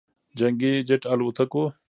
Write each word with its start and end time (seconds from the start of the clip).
جنګي 0.37 0.73
جت 0.87 1.03
الوتکو 1.13 1.63